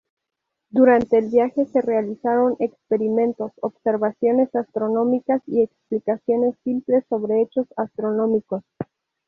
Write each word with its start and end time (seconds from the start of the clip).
Durante 0.71 1.19
el 1.19 1.29
viaje 1.29 1.67
se 1.67 1.79
realizaron 1.79 2.55
experimentos, 2.57 3.51
observaciones 3.61 4.49
astronómicas 4.55 5.43
y 5.45 5.61
explicaciones 5.61 6.55
simples 6.63 7.05
sobre 7.07 7.43
hechos 7.43 7.67
astronómicos. 7.77 8.63